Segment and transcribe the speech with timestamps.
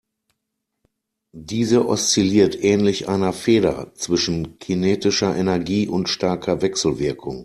[1.31, 7.39] Diese oszilliert ähnlich einer Feder zwischen kinetischer Energie und starker Wechselwirkung.